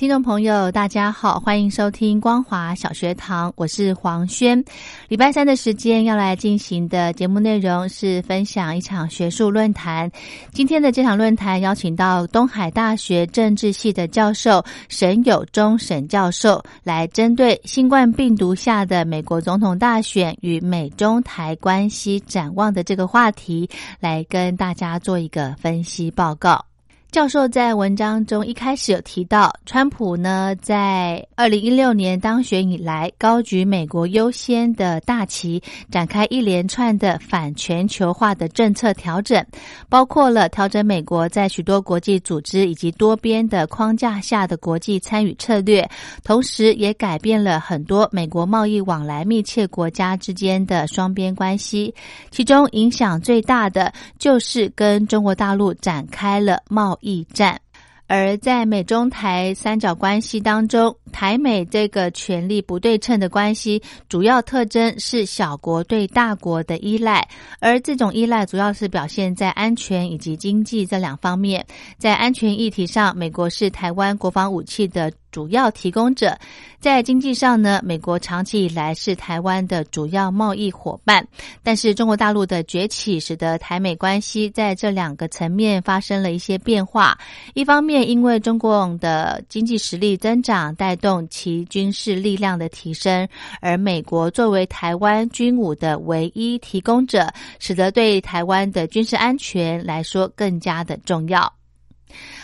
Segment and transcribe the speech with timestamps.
[0.00, 4.64] 听众朋友，大家好，欢迎收听光华小学堂，我是黄轩。
[5.08, 10.10] 礼拜三的时间要来进行的节目内容是分享一场学术论坛。
[10.54, 23.68] 今天的这场论坛邀请到东海大学政治系的教授沈友忠沈教授，来针对新冠病毒下的美国总统大选与美中台关系展望的这个话题，
[24.00, 26.69] 来跟大家做一个分析报告。
[27.10, 39.44] 教授在文章中一开始有提到，川普呢在二零一六年当选以来，高举美国优先的大旗，展开一连串的反全球化的政策调整，
[39.88, 45.90] 包括了调整美国在许多国际组织以及多边的框架下的国际参与策略，
[46.22, 51.92] 同时也改变了很多美国贸易往来密切国家之间的双边关系，
[52.30, 56.96] 其中影响最大的就是跟中国大陆展开了贸。
[57.00, 57.60] 驿站，
[58.06, 67.26] 而在美中台三角关系当中，台美这个权力不对称的关系，主要特征是小国对大国的依赖，
[67.60, 71.66] 而这种依赖主要是表现在安全以及经济这两方面。
[71.98, 75.12] 在安全议题上，美国是台湾国防武器的。
[75.30, 76.38] 主要提供者，
[76.80, 81.26] 在经济上呢，美国长期以来是台湾的主要贸易伙伴。
[81.62, 87.18] 但是中国大陆的崛起，使得台美关系在这两个层面发生了一些变化。
[87.54, 93.28] 一方面，因为中共的经济实力增长，带动其军事力量的提升，
[93.60, 101.52] 而美国作为台湾军武的唯一提供者，使得对台湾的军事安全来说更加的重要。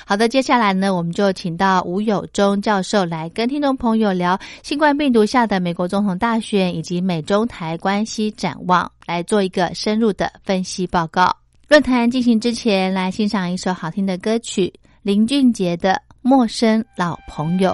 [0.08, 11.34] 好的，接下来呢，我们就请到吴友忠教授来跟听众朋友聊新冠病毒下的美国总统大选以及美中台关系展望，来做一个深入的分析报告。
[11.66, 14.72] 论坛进行之前，来欣赏一首好听的歌曲，
[15.02, 15.90] 林俊杰的
[16.22, 17.70] 《陌生老朋友》。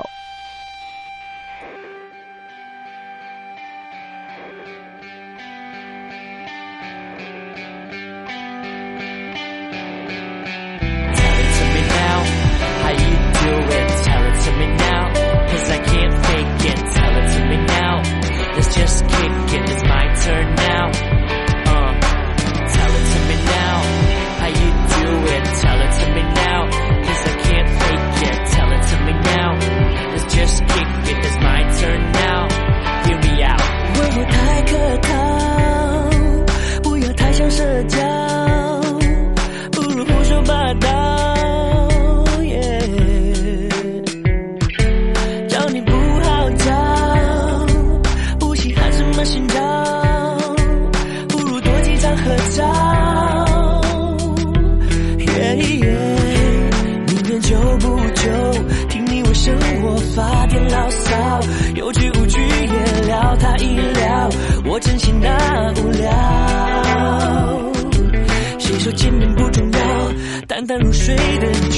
[70.66, 71.71] 淡如水的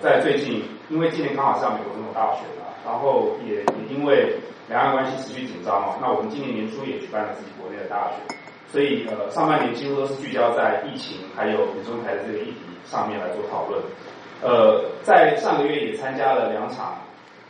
[0.00, 4.34] 在最近，因为今年刚好是要美国总统大选啊，然后也也因为
[4.68, 8.36] 两岸关系持续紧张嘛，那我们今年年初也举办了自己国内的大选，
[8.72, 13.82] 所以呃上半年几乎都是聚焦在疫情还有美中台的这个议题上面来做讨论。
[14.42, 16.96] 呃，在上个月也参加了两场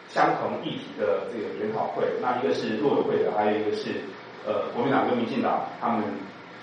[0.08, 3.90] 相同议题的这个研讨会，那一个是陆委会的，还有一个是
[4.44, 6.02] 呃国民党跟民进党他们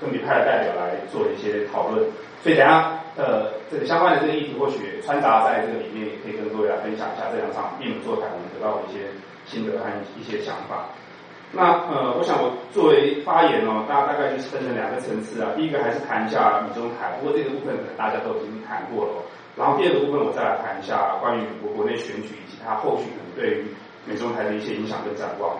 [0.02, 2.06] 分别派了代表来做一些讨论。
[2.44, 9.10] 所以等下呃这个相关的这个议题，或许穿插在这个里面，也可以跟各位来分享一下这两场闭门座谈我们得到的一些
[9.46, 10.86] 心得和一些想法。
[11.52, 15.52] 那呃，我想我作为发言哦，大大概就是分成两个层次啊。
[15.56, 19.12] 第一个还是谈一下美中台，不过这个部分可能大家都已经谈过了。
[19.56, 23.66] 然后第二个部分，我再来谈一下关于美国国内选举以及它后续可能对于
[24.06, 25.56] 美中台的一些影响跟展望。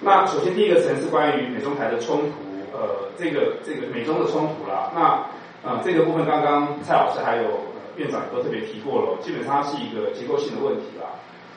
[0.00, 2.38] 那首先第一个层次关于美中台的冲突，
[2.72, 5.18] 呃，这个这个美中的冲突啦，那
[5.64, 7.48] 呃这个部分刚刚蔡老师还有、
[7.96, 11.08] 院长都特别提过了，基本上是一个结构性的问题啦。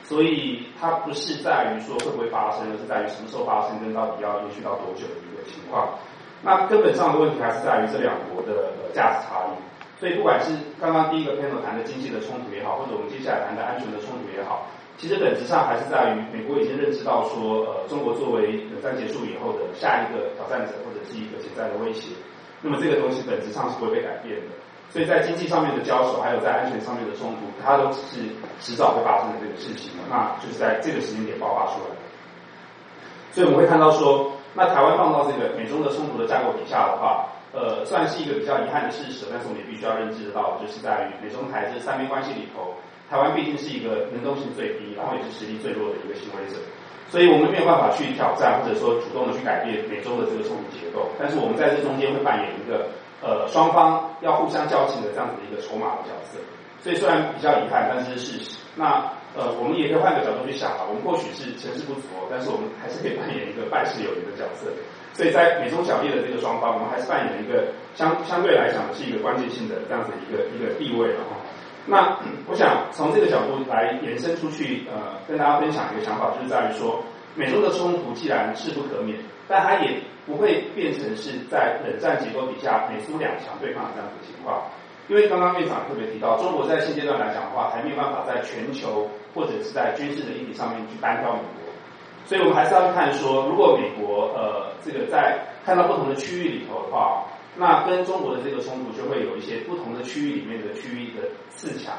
[0.02, 5.92] 所以它不是在于说会不会发生，而是在于什么时候发生，跟到底要延续到多久的一个情况。
[6.40, 9.52] 那根本上的问题还是在于这两国的呃价值差异。
[10.00, 14.64] 所以不管是刚刚第一个 panel 谈的经济的冲突也好，或者我们接下来谈的安全的冲突也好，
[14.96, 22.14] 其实本质上还是在于美国已经认知到说，呃，中国作为冷战结束以后的下一个挑战者或者是一个潜在的威胁，
[22.62, 24.46] 那么这个东西本质上是不会被改变的。
[24.90, 28.24] 所以在经济上面的交手，还有在安全上面的冲突，它都只是
[28.60, 32.00] 迟早会发生的这个事情，那就是在这个时间点爆发出来的。
[33.30, 42.72] 所以我们会看到说，那台湾放到这个美中的冲突的架构底下的话，呃，算是一个比较遗憾的事实，但是我们也必须要认知得到，就是在于美中台这三边关系里头，
[43.10, 46.56] 台湾毕竟是一个能动性最低，然后也是实力最弱的一个行为者，
[47.10, 52.88] 所以我们没有办法去挑战或者说主动的去改变美中的这个冲突结构，但是我们在这中间会扮演一个
[53.22, 56.38] 呃双方要互相较劲的这样子的一个筹码的角色，
[56.82, 58.58] 所以虽然比较遗憾，但是是事实。
[58.76, 64.68] 那呃，我们也可以换个角度去想啊，我们或许是成事不足，但是我们还是可以扮演一个败事有余的角色。
[65.12, 71.37] 所以在美中角力的这个双方，我们还是扮演一个相相对来讲是一个关键性的这样子一个一个地位了哈。
[71.88, 77.02] 那我想从这个角度来延伸出去，呃，跟大家分享一个想法，就是在于说，
[77.34, 79.18] 美中的冲突既然势不可免，
[79.48, 84.62] 但它也不会变成是在冷战结构底下美苏两强对抗的这样子的情况。
[85.08, 91.72] 因为刚刚院长特别提到，中国在现阶段来讲的话，还没有办法在全球或者是在军事的议题上面去单挑美国，
[92.26, 97.24] 所以我们还是要去看说，如果美国呃这个在看到不同的区域里头的话，
[97.58, 101.92] 那跟中国的这个冲突就会有一些不同的区域里面的区域的次强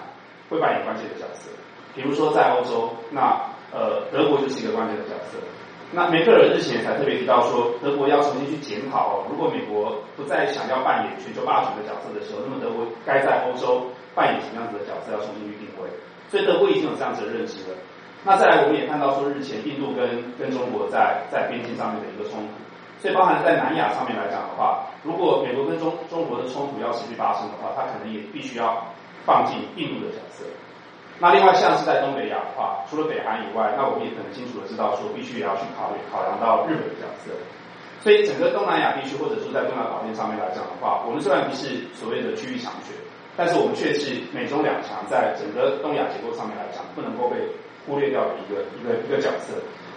[0.49, 1.51] 会扮演关键的角色，
[1.93, 5.37] 比如说在欧洲，那呃德国就是一个关键的角色。
[5.91, 15.89] 那梅克尔日前才特别提到说，德国要重新去检讨哦，如果美国不再想要扮演全球霸权的角色的时候，那么德国该在欧洲扮演什么样子的角色，要重新去定位。
[16.29, 17.75] 所以德国已经有这样子的认知了。
[18.23, 22.53] 那再来，我们也看到说，日前印度跟跟中国在在边境上面的一个冲突，
[22.99, 28.83] 所以包含在南亚上面来讲的话，如果美国跟中中国的冲突要持续发生的话，它可能也必须要
[29.25, 30.43] 放进印度的角色。
[31.19, 37.31] 那另外像是在东北亚的话，除了北韩以外，那我们也很清楚的知道说，必须也要去考虑考量到日本的角色。
[37.99, 42.95] 所以整个东南亚地区或者说在东南亚岛链上面来讲的话，我们虽然不是所谓的区域强权，
[43.35, 47.35] 但是我们却是美中两强在整个东亚结构上面来讲不能够被
[47.85, 49.55] 忽略掉的一个一个一个角色。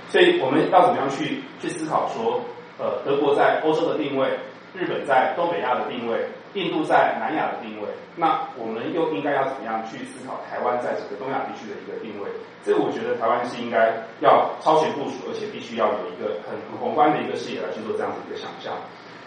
[0.08, 2.42] 所以我们要怎么样去去思考说，
[2.78, 4.28] 呃，德国在欧洲的定位，
[4.74, 12.28] 日本在东北亚的定位，印度在南亚的定位，那我们又应该要怎么样去思考台湾在整个东亚地区的一个定位？
[12.64, 18.72] 这个我觉得台湾是应该要超前部署，而且必须要有一个很很宏观的一个视野来去做这样子一个想象。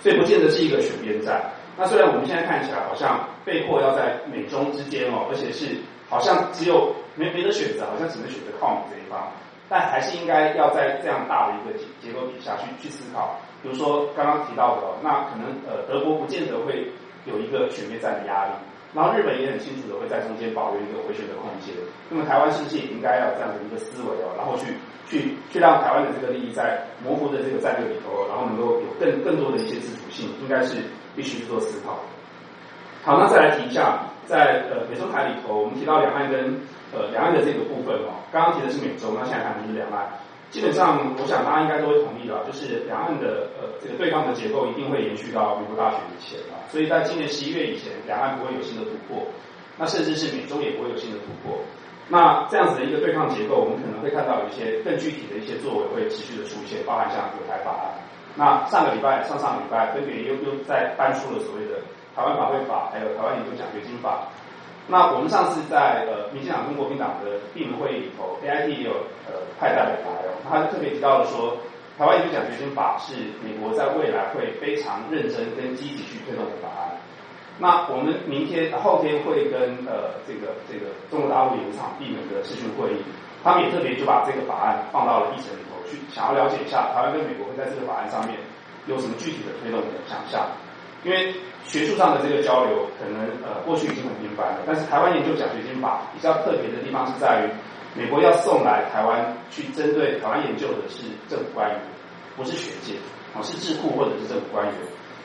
[0.01, 1.41] 所以不见得是一个选边站。
[1.77, 5.75] 那虽然我们现在看起来好像被迫要在美中之间哦，而且是
[6.07, 9.27] 好像只有没没得选择，好像只能选择靠你这一方。
[9.67, 16.91] 但还是应该要在这样大的一个结结构底下去去思考，比如说刚刚提到的，那可能呃德国不见得会
[17.25, 18.51] 有一个全面战的压力，
[18.93, 21.73] 然后日本也很清楚的会在中间保留一个回旋的空间。
[22.09, 30.77] 那么台湾是不是也应该要有这样的一个思维哦，然后去去去让台湾的这个利益在模糊的这个战略里头，然后能够有更更多的一些自主性，应该是
[31.15, 31.99] 必须去做思考。
[33.05, 36.57] 好，那再来提一下，在呃美中台里头，我们提到两岸跟
[36.91, 40.09] 呃，两岸的这个部分哦，刚刚提的是美洲，那现在谈的是两岸。
[40.49, 46.57] 基本上，我想大家应该都会同意的，就是两岸的呃这个对抗的结构一定会延续到美国大选以前啊。
[46.73, 49.21] 所以在今年十一月以前，两岸不会有新的突破，
[49.77, 51.61] 那甚至是美洲也不会有新的突破。
[52.09, 57.93] 那这样子的一个对抗结构，我们可能会看到有一些更具体的一些作为会持续的出现，包含像有台法案。
[58.33, 61.77] 那上个礼拜、上上个礼拜分别又又在搬出了所谓的
[62.15, 64.27] 台湾法会法，还有台湾研究奖学金法。
[64.87, 68.91] 那我们上次在呃民进党跟国民党的闭门会议里头，A I T 也有
[69.25, 71.57] 呃派代表来哦，他特别提到了说，
[71.97, 76.93] 台湾研究奖学金法是美国在未来会非常认真跟积极去推动的法案。
[77.57, 83.01] 那我们明天、后天会跟呃这个这个中国大陆有一场闭门的视讯会议，
[83.43, 88.37] 他们也特别就把这个法案放到了议程里头去，想要了解一下台湾跟美国会在这个法案上面
[88.85, 90.45] 有什么具体的推动的想象。
[91.05, 97.53] 因为学术上的这个交流，可能呃过去已经很频繁了，但是台湾研究奖学金法比较特别的地方是在于，
[97.93, 101.79] 美国要送来台湾去针对台湾研究的是政府官员，
[102.35, 102.97] 不是学界，
[103.37, 104.73] 哦是智库或者是政府官员，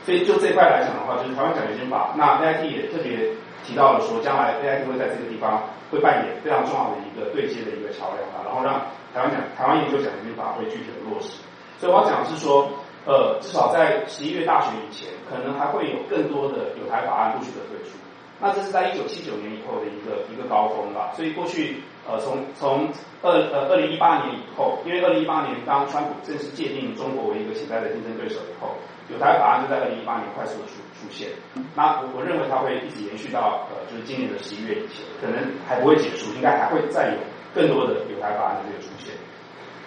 [0.04, 3.32] 所以就这块来讲的话，就是台湾奖学金法，那 A I T 也特别
[3.64, 11.40] 提到了说，将来 A I T 会在这个地方会扮演非常重要的一个对接的一个桥梁啊，然后让台湾奖台湾研究奖学金法会具体的落实，
[11.78, 12.68] 所以我要讲是说。
[13.07, 17.97] 呃，至少在十一月大选以前，可能还会有更多的有台法案陆续的推出。
[18.42, 21.12] 那这是在一九七九年以后的一个一个高峰吧。
[21.14, 21.76] 所以过去
[22.09, 22.88] 呃，从从
[23.23, 28.73] 二呃二零一八年以后，因为二零一八年当川普正式界定中国为一个潜在的竞争对手以后，
[29.09, 31.28] 有台法案就在二零一八年快速的出出现。
[31.76, 35.37] 那我我认为它会一直延续到呃，就是今年的十一月以前，可能
[35.69, 37.19] 还不会结束，应该还会再有
[37.54, 38.69] 更多的有台法案的。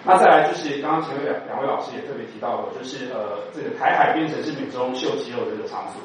[0.06, 6.02] 那再来就是刚刚前面两两位老师也特别提到的，就是呃这个台海变成是美中秀肌肉这个场所，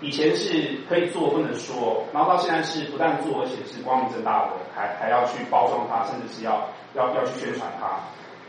[0.00, 7.86] 以前是可以做不能说，然后到现在是不但做，而且是光明正大的，还还要去包装它，甚至是要要要去宣传它。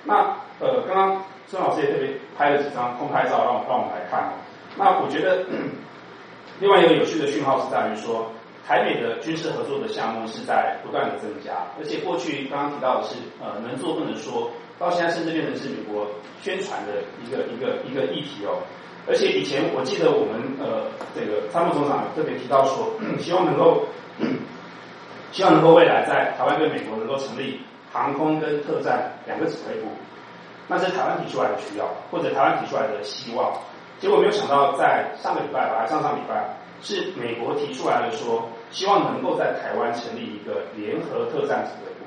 [0.03, 4.33] 那呃刚刚孙老师也特别拍了几张空拍照，让我让我们来看。
[4.77, 5.45] 那我觉得
[6.59, 8.31] 另外一个有趣的讯号是在于说，
[8.67, 14.49] 台美的军事合作的项目是在不断的增加，而且过去刚刚提到的是呃能做不能说。
[14.79, 16.07] 到现在甚至变成是美国
[16.41, 18.61] 宣传的一个一个一个议题哦，
[19.07, 23.85] 而且以前我记得我们呃这个参谋总长特别提到说， 希望能够
[25.31, 27.59] 希望能够未来在台湾跟美国能够成立
[27.91, 29.87] 航空跟特战两个指挥部，
[30.67, 33.51] 那是台湾提出来的需要或者台湾提出来的希望，
[33.99, 42.06] 结果没有想到在上个礼拜吧，上上礼拜是美国提出来了说，希望能够在台湾成立一个联合特战指挥部。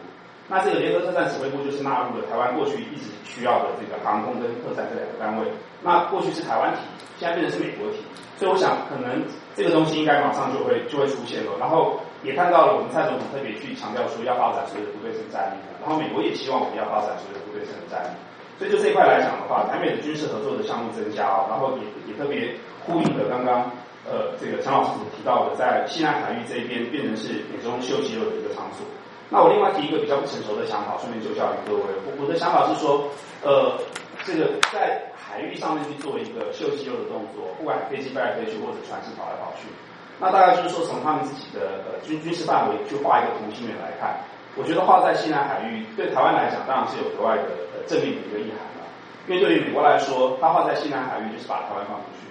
[0.50, 5.46] 那这个联合特战指挥部就是纳入了台湾过去一直需要的这个航空跟特战这两个单位。
[5.80, 6.80] 那过去是台湾体，
[7.16, 8.02] 现在变成是美国体，
[8.36, 9.22] 所以我想可能
[9.54, 11.52] 这个东西应该马上就会就会出现了。
[11.60, 18.18] 然后也看到了我们蔡总统特别去强调说要发展所谓的不对称战力，然后美国也希望我们要发展所谓的不对称战力。
[18.58, 23.70] 所以就这一块来讲的话，台美的军事合作的项目增加哦，然后也也特别呼应了刚刚
[24.02, 28.84] 呃这个陈老师所提到的，在西南海域这一边变成是美中休息肉的一个场所。
[29.30, 31.86] 那我另外提一个比较不成熟的想法，顺便就教育各位。
[32.02, 33.06] 我我的想法是说，
[33.46, 33.78] 呃，
[34.26, 39.70] 这个在海域上面去做一个秀肌肉的动作，不管飞机飞来飞去或者船只跑来跑去，
[40.18, 44.18] 那大概就是说从他们自己的呃军军事范围去画一个同心圆来看，
[44.58, 48.84] 我觉得画在西南海域对台湾来讲当然是有格外的呃正面的一个意涵了。
[49.30, 52.26] 因为对于美国来说，它画在西南海域就是把台湾放出去。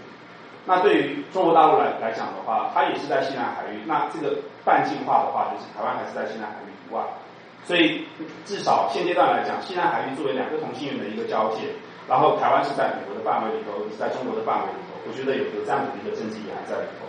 [0.66, 3.88] 那对于中国大陆来来讲的话，它也是在西南海域。
[3.88, 6.70] 那这个半径化的话，就是台湾还是在西南海域。
[6.92, 7.02] 外，
[7.66, 8.06] 所以
[8.46, 11.70] 至少现阶段来讲，西南海域作为两个同心圆的一个交界，
[12.08, 17.06] 然后台湾是在美国的范围里头，是在中国的范围里头，我觉得有有这样的一个政治意涵在里头。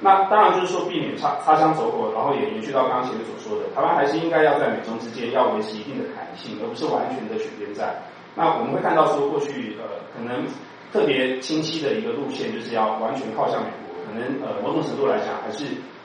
[0.00, 7.94] 那当然就是说避免擦擦枪走火，然后也延续到刚刚前面所说的，台湾还是应该要在美中之间要维持一定的弹性，而不是完全的选边站。
[8.34, 10.44] 那我们会看到说，过去呃可能
[10.92, 15.64] 特别清晰的一个路线，就是要完全靠向美国，可能呃某种程度来讲，还是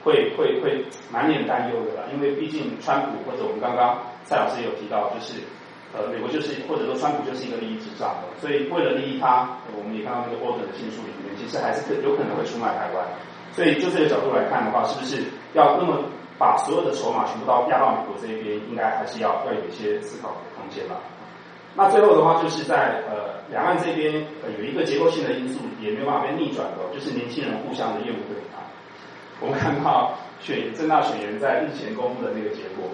[0.09, 2.09] 会会会满脸担忧的啦。
[2.11, 5.37] 因为毕竟川普或者我们刚刚蔡老师也有提到，就是
[5.93, 9.45] 呃美国就是或者说川普就是一个利益至上的，所以为了利益他，
[9.77, 13.05] 我们也看到那个 order 的信书里面，其实还是可有可能会出卖台湾。
[13.53, 15.21] 所以就这个角度来看的话，是不是
[15.53, 16.01] 要那么
[16.37, 20.97] 把所有的筹码全部都压到美国这一边，应该还是要要有一些思考的空间吧。
[21.75, 28.61] 那最后的话，就是在呃两岸这边呃有一个结构性的因素也没有办法被逆转的，就是年轻人互相的厌恶对抗。
[29.39, 32.89] 我们看到选正大选研在日前公布的那个结果，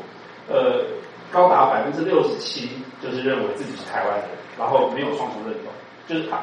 [0.48, 0.86] 呃
[1.32, 2.70] 高达百分之六十七
[3.02, 5.72] 就是认为自己是台湾人，然后没有双重认同，
[6.08, 6.40] 就是他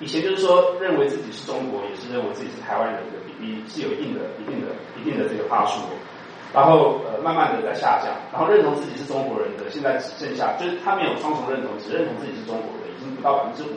[0.00, 5.80] 以前就是说认为自己是中国，也是认为自己是台湾人的比例是有一定的、一定的、一定的这个趴数。
[6.52, 13.74] 然后呃，慢慢的在下降，然后认同自己是中国人的，现在只剩下就是他没有双重认同，只认同自己是中国人，已经不到百分之五。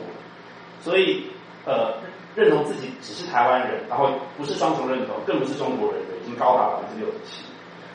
[0.80, 1.24] 所以
[1.64, 1.94] 呃，
[2.38, 7.42] 认同自己只是台湾人，然后不是双重认同，更不是中国人的，已经高达百分之六十七。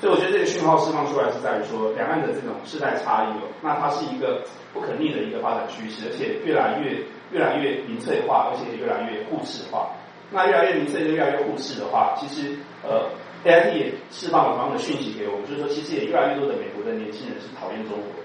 [0.02, 7.00] 所以我觉得这个讯号释放出来是在于说，两岸的这种世代差异哦，那它是一个不可逆的一个发展趋势，而且越来越
[7.32, 9.96] 越来越民粹化，而且越来越互斥化。
[10.30, 13.10] 那越来越民粹跟越来越互斥的话，其实呃。
[13.46, 18.23] A I T 也释放了同样的讯息给我们，就是说，其实也越来越多的美国的年轻人是讨厌中国。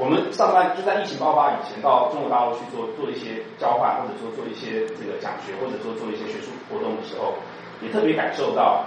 [0.00, 7.34] 我们上班就在疫情爆发以前，到中国大陆去做做一些交换，或者说做一些这个讲学，或者说做一些学术活动的时候，
[7.84, 8.80] 也特别感受到，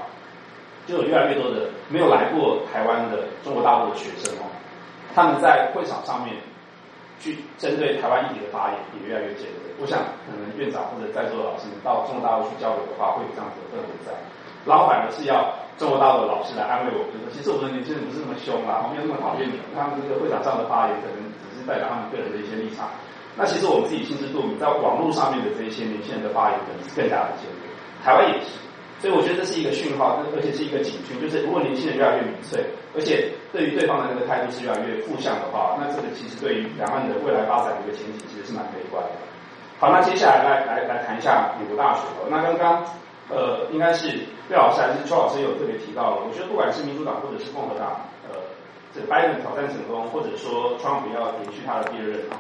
[0.88, 4.50] 就有越来越多的没有来过台湾的中国大陆的学生哦，
[5.14, 6.34] 他们在会场上面
[7.20, 9.70] 去针对台湾议题的发言也越来越尖锐。
[9.78, 14.18] 我想，可能院长或者在座的老师们到中国大陆去交流的话，会有这样子的氛围在。
[14.66, 19.58] 老板呢是要这么大的老师来安慰我，就说其实我们年轻人不是那么凶啦，我没有那么讨厌你。
[19.74, 21.18] 他们这个会场上的发言可能
[21.50, 22.88] 只是代表他们个人的一些立场。
[23.34, 27.66] 那其实我们自己心知肚明，在网络上面的这一些年轻人的发言可能是更加的尖锐。
[28.06, 28.62] 台湾也是，
[29.02, 32.62] 所以我觉得这是一个讯号，而且是一个警讯，就是如果年轻人越来越民粹，
[32.94, 39.18] 而且对于对方的那个态度是越来越负向的话，那这个其实对于两岸的未来发展的一个前景其实是蛮悲观的。
[39.82, 42.06] 好，那接下来来来来谈一下美国大学。
[42.30, 42.86] 那刚刚。
[43.34, 44.08] 呃，应该是
[44.48, 46.22] 廖老师还是邱老师有特别提到的。
[46.22, 48.38] 我觉得不管是民主党或者是共和党，呃，
[48.94, 52.38] 这拜登挑战成功，或者说川普要延续他的第二任啊，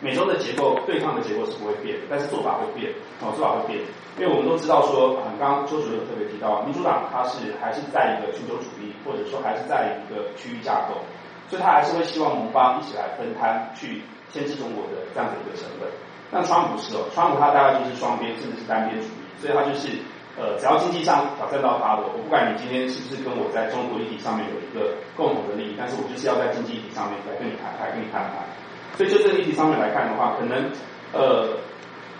[0.00, 2.92] 美洲的结构对抗的结构是不会变，但是做法会变，
[3.22, 3.78] 哦，做法会变。
[4.18, 10.98] 因为我们都知道说，嗯，刚刚邱主任有特别提到，民主党它是还是在一个全球主义，或者说还是在一个区域架构，
[11.50, 15.88] 所以他还是会希望盟邦一起来分摊去牵制中国的这样的一个成本。
[16.30, 19.88] 但川普是哦，川普他大概就是双边甚至是单边主义，所以他就是。
[20.36, 28.42] 呃，只要经济上挑战到他的，我不管你今天是不是跟我在中国议题上面有一个共同的利益，但是我就是要在经济议题上面来跟你谈，来跟你谈判。
[28.96, 30.70] 所以就这个议题上面来看的话，可能
[31.12, 31.54] 呃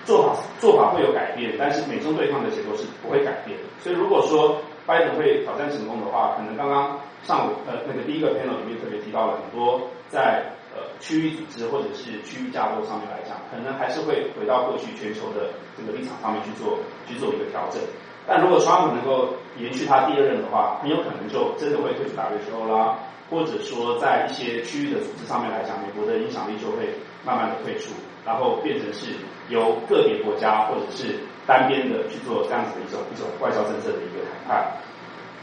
[0.05, 3.59] 做法做法会有改变，但是美中对抗的结构是不会改变。
[3.79, 17.81] 所以如果说拜登会挑战成功的话，可能刚刚上午呃那个第一个 panel 里面特别提到了很多在呃区域组织或者是区域架构上面来讲，可能还是会回到过去全球的这个立场上面去做去做一个调整。
[18.27, 22.97] 但如果川普能够延续他第二任的话，很有可能就真的会退出 WTO 啦，
[23.31, 27.93] 或者说在一些区域的组织上面来讲，美国的影响力就会慢慢的退出，
[28.25, 29.13] 然后变成是
[29.49, 34.73] 由个别国家或者是单边的去做这样子的一种一种外交政策的一个谈判。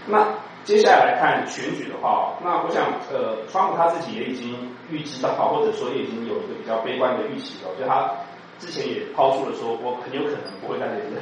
[0.08, 0.28] 那
[0.64, 8.10] 接下来来看选举的话，那我想呃，川普他自己也已经预知到，或者说也已经有一个比较悲观的预期了，就他
[8.58, 11.22] 之前也抛出了说，我很有可能不会再连任。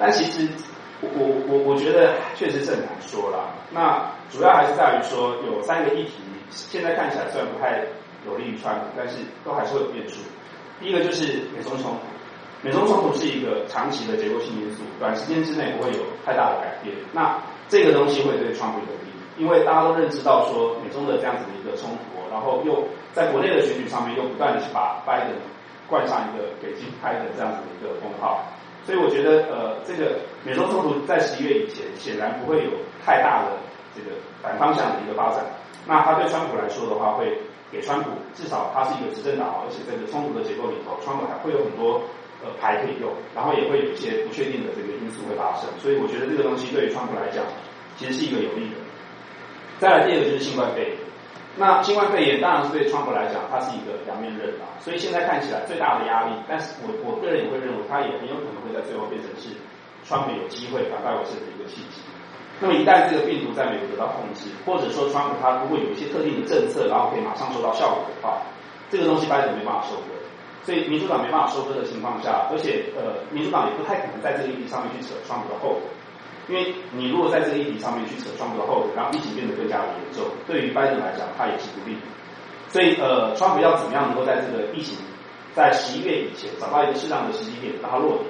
[0.00, 0.48] 但其实，
[1.02, 1.08] 我
[1.46, 3.52] 我我觉得确实是很难说啦。
[3.70, 7.84] 那主要还是在于说，有三个议题，现在看起来虽然不太
[8.26, 10.22] 有利于川普，但是都还是会有变数。
[10.80, 12.00] 第一个就是美中冲突，
[12.62, 16.96] 美中冲突是一个长期的结构性因素，短时间之内不会有太大的改变。
[17.12, 17.36] 那
[17.68, 25.36] 这个东西会对川普有利，因为大家都认知到说，美中的这样子的一个冲突，然后又在国内的选举上面又不断的去把拜登
[25.86, 28.46] 冠上一个北京拍的这样子的一个封号。
[28.90, 32.72] 所以我觉得，呃，这个美中冲突在十一月以前显然不会有
[33.06, 33.54] 太大的
[33.94, 35.46] 这个反方向的一个发展。
[35.86, 37.38] 那他对川普来说的话，会
[37.70, 42.02] 给川普至少他是一个执政党，而且这个冲突的结构里头，川普还会有很多
[42.42, 45.70] 呃牌可以用，然后也会有一些不确定的这个因素会发生。
[45.78, 47.46] 所以我觉得这个东西对于川普来讲，
[47.96, 48.76] 其实是一个有利的。
[49.78, 50.99] 再来第二个就是新冠肺炎，
[51.56, 59.50] 那新冠肺炎当然是对川普来讲，它是一个两面刃啊，所以现在看起来最大的压力，但是我我个人也会认为，它也很有可能会在最后变成是
[60.04, 62.00] 川普有机会反败为胜的一个契机。
[62.60, 68.38] 那么一旦这个病毒在美国得到控制，或者说川普他如果有一些特定的政策，然后可以马上收到效果的话，
[68.88, 70.14] 这个东西拜登没办法收割，
[70.62, 75.88] 所以民主党没办法收割的情况下，而且呃民主党也不太可能在这个议题上面去扯川普的后腿，
[76.50, 82.02] 因为你如果在这个议题上面去扯川普的后腿，然后疫情变得更加的严重，对于拜登来讲，他也是不利的。
[82.68, 84.98] 所以呃，川普要怎么样能够在这个疫情
[85.54, 88.24] 在十一月以前找到一个适当的时机点让它落地，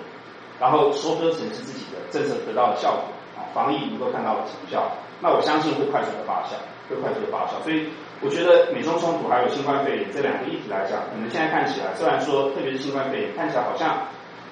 [0.61, 3.09] 然后收割成是自己的政策得到的效果。
[3.37, 6.55] 啊防疫能够看到的成效，那我相信会快速的发酵，
[6.89, 7.61] 会快速的发酵。
[7.65, 7.89] 所以
[8.21, 14.07] 我觉得美中冲突还有新冠肺炎这两个议题来讲，可能现在看起来，虽然说特别是新冠肺炎看起来好像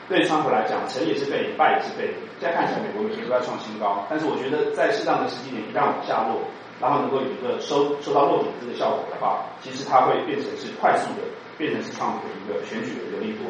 [0.08, 2.14] 对川普来讲成也是倍，败也是肺炎。
[2.40, 6.40] 现在看起来美国每天都在创新高，但是我觉得在适当的时机点一旦往下落，
[6.80, 13.44] 然后能够有一个收收到落点这个效果的话，其实它会变成是快速的变成是川普的一个选举的一个利多。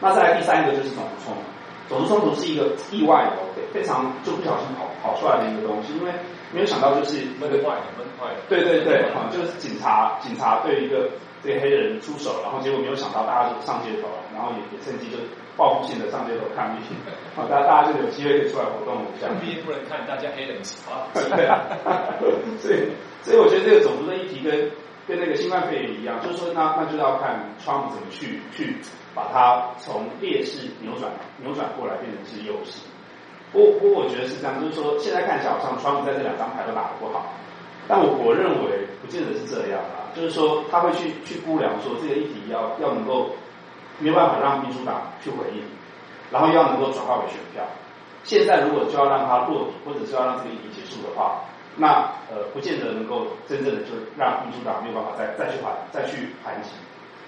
[0.00, 1.40] 那再来第三个就是种族冲突。
[1.88, 6.10] 种族冲突是一个意外的，非常就不小心跑跑出来的一个东西，因为
[6.50, 8.34] 没有想到就是那个坏，闷坏。
[8.48, 11.08] 对对对，啊，就是警察警察对一个
[11.44, 15.16] 对黑人出手，然后结果没有想到大家就上街头了，然后也也趁机就
[15.56, 16.84] 报复性的上街头抗议，
[17.34, 19.28] 啊，大家大家就有机会可以出来活动一下。
[19.40, 21.08] 毕竟不能看大家黑人死啊。
[21.14, 21.64] 对啊，
[22.58, 22.92] 所以
[23.22, 24.70] 所以我觉得这个种族的议题跟
[25.08, 28.76] 跟那个新冠肺炎一样，就是说那那就要看川普怎么去去。
[29.16, 32.84] 把它从劣势扭转扭转过来，变成是优势。
[33.50, 37.32] 不不过我觉得是这样，就是说现在看起来好像川普在这两张牌都打得不好，
[37.88, 40.12] 但我我认为不见得是这样啊。
[40.14, 43.30] 就是说他会去去估量说这个议题要要能够
[43.98, 45.62] 没有办法让民主党去回应，
[46.30, 47.64] 然后要能够转化为选票。
[48.24, 51.40] 现在如果就要让它落地，或者是要让这个议题结束的话，
[51.76, 56.70] 那呃不见得能够真正的就让民主党没有办法再再去盘再去盘击。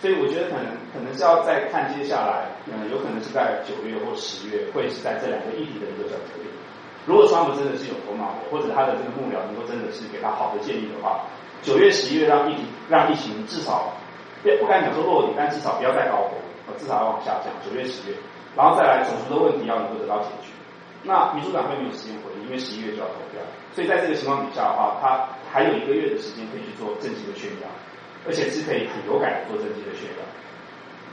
[0.01, 6.47] 所以我觉得可能可能是要再看接下来，嗯，有可能是在九月或十月，会是在这两个议题的一个转折点。
[7.05, 11.23] 如果川普真的是有头脑，或者他的这个幕僚能够真的是给他好的建议的话，
[11.63, 12.55] 九月、十一月让疫
[12.89, 13.91] 让疫情至少
[14.43, 16.39] 不不敢讲说落底，但至少不要再高峰，
[16.77, 17.49] 至少要往下降。
[17.65, 18.17] 九月、十月，
[18.57, 20.53] 然后再来种族的问题要能够得到解决。
[21.05, 23.41] 那民主党会没有时间回应，因为十一月就要投票，
[23.73, 27.71] 所以在这个情况底下的话，他还有一个月的时间可以去做政绩的宣扬。
[28.27, 30.21] 而且是可以很有感的做政绩的宣扬，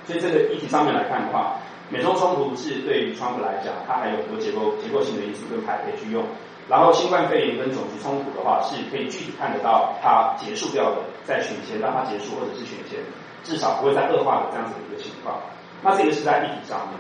[0.04, 1.56] 所以这个议题上面来看的话，
[1.88, 6.26] 美中冲突是对于川普来讲，它还有很多结构结构性的因素跟牌可以去用。
[6.68, 13.00] 然后新冠肺炎跟种族冲突的话，是可以具体看得到它结束掉的，在选前让它结束，或者是选前
[13.44, 14.74] 至少不会再恶化的这样子
[15.06, 15.38] 情况。
[15.82, 16.98] 那这个是在议题上面。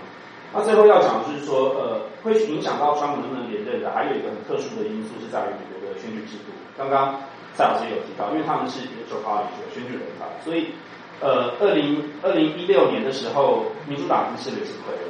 [0.53, 6.53] 那最后要讲的就是说，呃，会影响到川普能不能连任的，还有一个很特殊的因素是在于美国的选举制度。
[6.77, 7.19] 刚刚。
[7.57, 10.75] 蔡老师有提到，因为他们是 electoral college 的选举人才，所以
[11.21, 15.07] 呃，二零二零一六年的时候，民主党已经失了几亏了，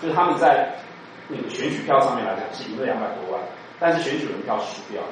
[0.00, 0.78] 就是他们在
[1.26, 3.42] 那个选举票上面来讲是赢了两百多万，
[3.80, 5.02] 但是选举人票是输掉。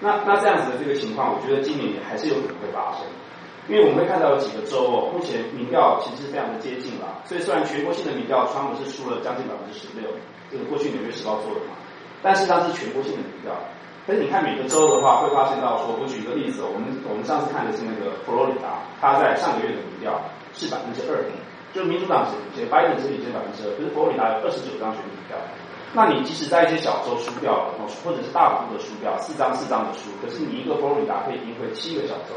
[0.00, 3.04] 那那这样子的这个情况，我觉得今年也还是有可能会发生，
[3.68, 10.10] 因为我们会看到有几个州哦，目前民调其实非常的接近了，所以虽然全国性的民调川普是输了将近百分之十六，
[10.50, 11.78] 这个过去纽约时报做的嘛，
[12.22, 13.54] 但是它是全国性的民调。
[14.04, 20.18] 可是你看每个州的话，会发现到说，我举一个例子，我们我们上次看的是那个佛罗里达，它在上个月的民调
[20.52, 21.30] 是百分之二点，
[21.72, 25.38] 就是民主党是领先，拜登是领先百分之二，可是佛罗里达有二十九张选民票。
[25.94, 32.34] 那你即使在一些小州输掉了，或者是大幅度的输掉，四张四张的输，可是你一个佛罗里达可以赢回七个小州，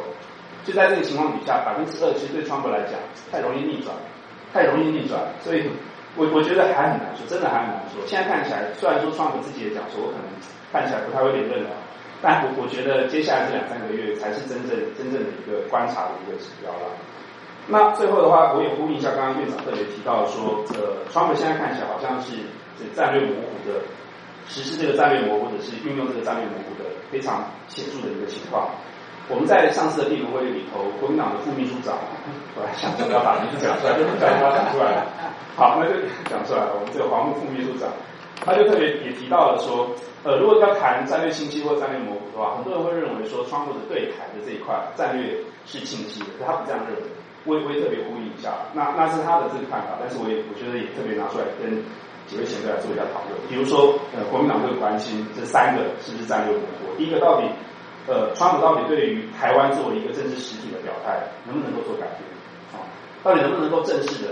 [0.65, 2.99] 就在这个情况底下，百分之二其实对川普来讲
[3.31, 3.95] 太容易逆转，
[4.51, 5.69] 太容易逆转，所以
[6.17, 8.01] 我我觉得还很难说，真的还很难说。
[8.05, 10.25] 现在看起来，虽然说川普自己也讲说，我可能。
[10.71, 11.69] 看起来不太会连任了，
[12.21, 16.91] 但我我觉得接下来这两三个月才是真正真正的一个观察的一个指标了。
[17.67, 22.35] 那最后的话，我也呼应一下刚刚院长特别提到说，呃，川普现在看起来好像是
[22.75, 23.79] 这战略模糊的，
[24.49, 28.67] 实施这个战略模糊，或者是运用这个战略模糊的非常显著的一个情况。
[29.27, 31.97] 我们在上次的地轮会议里头，国民党的副秘书长，
[32.55, 35.07] 我来想着要把名字讲出来，就讲他讲出来了。
[35.55, 35.93] 好，那就
[36.29, 36.77] 讲出来了。
[36.77, 37.89] 我们这个黄木副秘书长，
[38.45, 39.89] 他就特别也提到了说。
[40.25, 47.03] 呃，如果要谈战略清晰或战略模糊的话，很多人会认为说，川普的对台的这一块战略是清晰的，可他不这样认为。
[47.45, 51.77] 我也我也特别呼应一下，那那是他的这个看法，但是我也我觉得也特别拿出来跟
[52.25, 53.37] 几位前辈来做一下讨论。
[53.45, 56.97] 比如说，呃，国民党会关心这三个是不是战略模糊？
[56.97, 57.45] 第一个，到底
[58.07, 62.21] 呃，川普到底对于台湾作为一个政治实体的表态，能不能够做改变？
[62.73, 62.85] 啊，
[63.23, 64.29] 到底能不能够正式的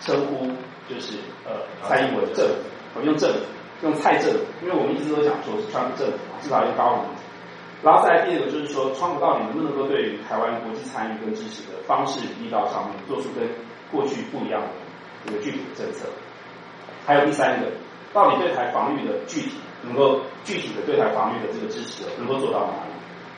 [0.00, 0.46] 称呼
[0.88, 2.46] 就是呃蔡英文政
[2.94, 3.38] 府，用政府。
[3.82, 7.04] 用蔡政府，因为我们一直都讲说是川普政府，至少用高名。
[7.82, 13.42] 然后再来第二个就是说，川普到底能不能够对于台湾国际参与跟支持的方式力道上面做出跟
[13.90, 14.68] 过去不一样的
[15.26, 16.06] 这个具体的政策？
[17.04, 17.66] 还有第三个，
[18.12, 22.91] 到底对台防御的具体能够具体的对台防御的这个支持能够做到哪里？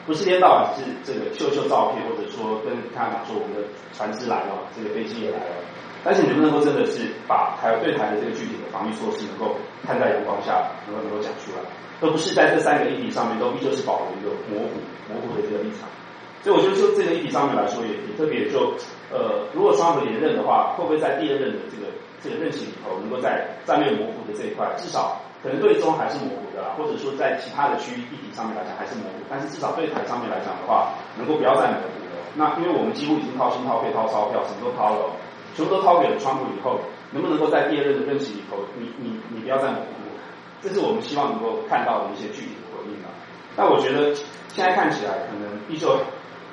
[0.06, 5.56] 不是一天到晚是这个秀秀照片，或者说跟他讲说我们的船只来了，这个飞机也来了，
[6.04, 11.64] 但是你能不能够真的是把台对台的这个具体的防御措施能够看在阳光下，能够能够讲出来，
[12.00, 14.76] 而不是在这三个议题上面都依旧是保留一个模糊
[15.08, 15.88] 模糊的这个立场。
[16.42, 18.74] 所以我觉得说这个议题上面来说也也特别就
[19.10, 21.88] 呃，如果川普连任的话，会不会在第二任的这个
[22.20, 32.16] 这个任期里头，能够在战略模糊的这一块，至少可能对中还是模糊的啦，或者说在其他的区域议题上面来讲还是模糊，但是至少对台上面来讲的话，能够不要再模糊了。
[32.32, 35.12] 那因为我们几乎已经掏心掏肺掏钞票，什么都掏了，
[35.54, 36.80] 全部都掏给了川普以后，
[37.12, 40.08] 能不能够在第二任的任期里头，你你你不要再模糊，
[40.62, 43.12] 这是我们希望能够看到的一些具体的回应啊。
[43.54, 44.14] 但我觉得
[44.48, 46.00] 现在看起来可能依旧。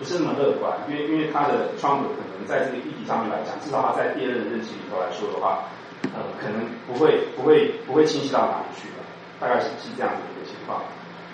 [0.01, 5.69] 不是那么乐观，因为因为他的川普可能在这个议题上面来讲，至少他在第二任的任期里头来说的话，
[6.13, 9.03] 呃，可能不会不会不会清晰到哪里去的，
[9.39, 10.81] 大概是是这样的一个情况。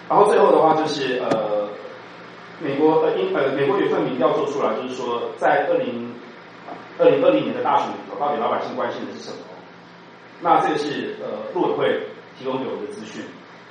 [0.09, 1.69] 然后最后的话就是呃，
[2.59, 6.13] 美国呃英呃美国有一份民调做出来，就是说在二零
[6.99, 9.37] 二零二零年的大选里头，到底老百姓关心的是什么？
[10.41, 13.23] 那这个是呃陆委会提供给我们的资讯。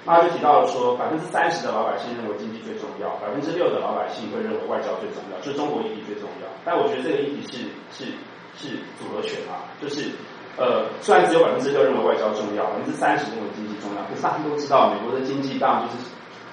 [0.08, 6.46] 那就提到了说，百分之三十的老百姓认为经济最重要，百分之六的老百姓会认为外交最重要，就是中国议题最重要。
[6.64, 7.58] 但我觉得这个议题是
[7.90, 8.12] 是
[8.54, 10.10] 是组合拳啊，就是
[10.56, 16.08] 呃，虽然只有百分之六认为外交重要，百分之三十认为经济重要，可是大家都知道，美国的经济当然就是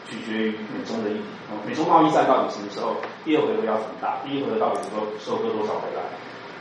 [0.09, 1.23] 取决于美中的议题。
[1.67, 4.17] 美中贸易战到底什么时候第二回合要怎么打？
[4.25, 6.01] 第一回合到底能够收割多少回来？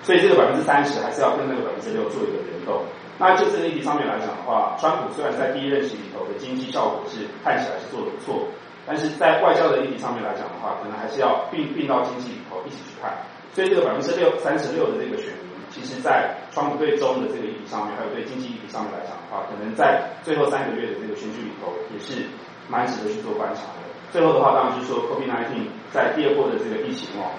[0.03, 2.85] 所以这个百分之三十还是要跟那个百分之六做一个联动。
[3.19, 8.47] 那就这个议题上面来讲的话，川普虽然在第一任期里头的经济效果是看起来是做的不错，
[8.87, 13.11] 但是在外交的议题上面来讲的话，可能还是要并并到经济里头一起去看。
[13.55, 15.33] 所以这个百分之六三十六的这个选，
[15.83, 22.23] 其实在川普对中的这个议题上面，还有对经济议题上面来讲的话，可能在最后三个月的这个选举里头，也是
[22.69, 23.83] 蛮值得去做观察的。
[24.13, 27.35] 最后的话，当然就是说，COVID-19 在第二波的这个疫情哦，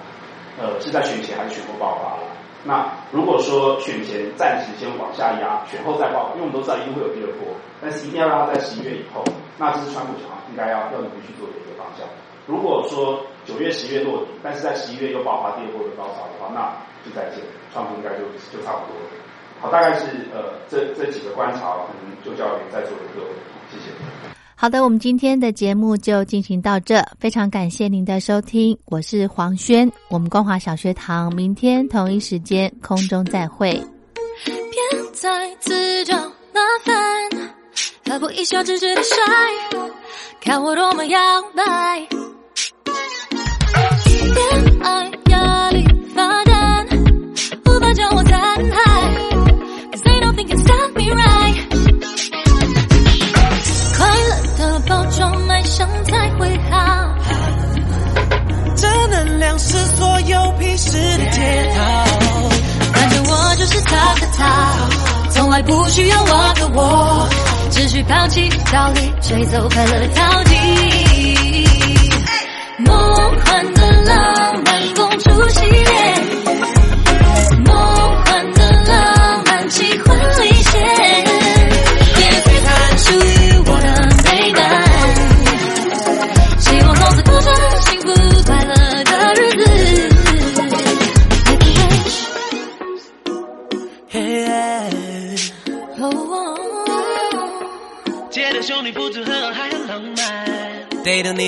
[0.60, 2.28] 呃，是在选前还是选后爆发了？
[2.66, 9.22] 那如果说选前暂时先往下压，选后再爆，因为我们都知道一定会有第二波，但是一定要让它在十一月以后，
[9.58, 12.08] 那这是川普想应该要要努力去做的一个方向。
[12.46, 17.40] 如果说九月、十月落底，但是在十一月又爆发第二波的高潮的话，那就再见，
[17.72, 19.08] 川普应该就就差不多了。
[19.60, 23.30] 好，大概是呃这这几个观察，可能就交给在座的各位，
[23.70, 23.90] 谢谢。
[24.56, 33.72] 好的，我们今天的节目就进行到这，非常感谢您的收听，我是黄轩，我们光华小学堂明天同一时间空中再会。
[34.44, 36.94] 别再自找麻烦，
[38.06, 39.16] 何不一笑置之的帅？
[40.40, 41.18] 看我多么摇
[41.56, 42.06] 摆，
[44.34, 44.46] 恋
[44.82, 46.86] 爱压力发展，
[47.66, 48.78] 无法将我残害
[49.92, 51.56] ，Cause they don't think it's stop me right。
[53.96, 57.14] 快乐的包装卖相才会好，
[58.76, 61.80] 正能量是所有屁事的解套。
[62.92, 64.42] 反正我就是他的他，
[65.30, 67.28] 从来不需要我的我，
[67.70, 70.54] 只需抛弃道理，吹走快乐陶笛。
[70.54, 70.63] 梦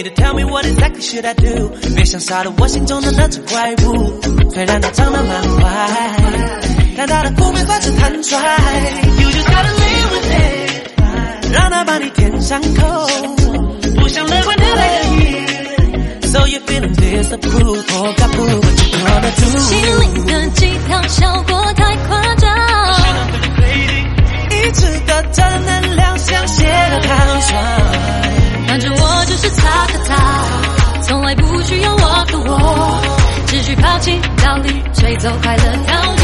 [0.09, 4.21] to tell me what exactly should I do，别想杀了我心中的那只怪物。
[4.53, 6.15] 虽然他长得蛮坏，
[6.97, 8.37] 但他的负面算是坦率。
[9.19, 13.09] You just gotta live with it，让他把你填上口，
[13.97, 19.59] 不想乐观的来个 So you feeling disapprove or got prove what you gonna do？
[19.59, 22.49] 心灵的鸡汤效果太夸张，
[24.51, 27.86] 一直的正能量像写的糖霜。
[31.27, 33.03] 爱不需要我的，我
[33.49, 36.23] 只需抛弃道理，吹走快乐到底。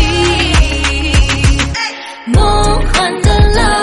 [2.26, 2.40] 梦
[2.92, 3.81] 幻的 love。